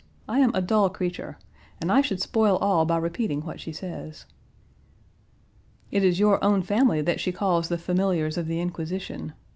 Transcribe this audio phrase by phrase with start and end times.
[0.27, 1.37] I am a dull creature,
[1.79, 4.25] and I should spoil all by repeating what she says."
[5.91, 9.33] "It is your own family that she calls the familiars of the Inquisition.